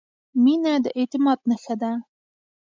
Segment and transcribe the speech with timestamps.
[0.43, 1.91] •مینه د اعتماد نښه ده.